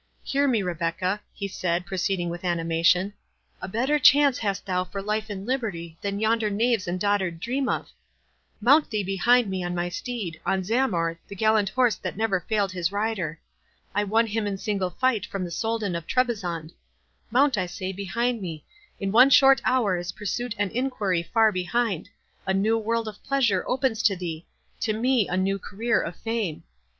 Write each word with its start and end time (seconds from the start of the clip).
Hear 0.23 0.47
me, 0.47 0.63
Rebecca," 0.63 1.21
he 1.31 1.47
said, 1.47 1.85
proceeding 1.85 2.29
with 2.29 2.43
animation; 2.43 3.13
"a 3.61 3.67
better 3.67 3.99
chance 3.99 4.39
hast 4.39 4.65
thou 4.65 4.83
for 4.83 4.99
life 4.99 5.29
and 5.29 5.45
liberty 5.45 5.95
than 6.01 6.19
yonder 6.19 6.49
knaves 6.49 6.87
and 6.87 6.99
dotard 6.99 7.39
dream 7.39 7.69
of. 7.69 7.87
Mount 8.59 8.89
thee 8.89 9.03
behind 9.03 9.47
me 9.47 9.63
on 9.63 9.75
my 9.75 9.89
steed—on 9.89 10.63
Zamor, 10.63 11.19
the 11.27 11.35
gallant 11.35 11.69
horse 11.69 11.97
that 11.97 12.17
never 12.17 12.39
failed 12.39 12.71
his 12.71 12.91
rider. 12.91 13.39
I 13.93 14.03
won 14.03 14.25
him 14.25 14.47
in 14.47 14.57
single 14.57 14.89
fight 14.89 15.23
from 15.27 15.43
the 15.43 15.51
Soldan 15.51 15.95
of 15.95 16.07
Trebizond—mount, 16.07 17.55
I 17.55 17.67
say, 17.67 17.91
behind 17.91 18.41
me—in 18.41 19.11
one 19.11 19.29
short 19.29 19.61
hour 19.63 19.95
is 19.97 20.13
pursuit 20.13 20.55
and 20.57 20.71
enquiry 20.71 21.21
far 21.21 21.51
behind—a 21.51 22.53
new 22.55 22.75
world 22.75 23.07
of 23.07 23.23
pleasure 23.23 23.63
opens 23.67 24.01
to 24.01 24.15
thee—to 24.15 24.93
me 24.93 25.27
a 25.27 25.37
new 25.37 25.59
career 25.59 26.01
of 26.01 26.15
fame. 26.15 26.63